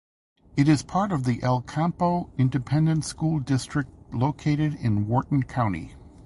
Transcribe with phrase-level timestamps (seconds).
[0.57, 5.93] It is part of the El Campo Independent School District located in Wharton County.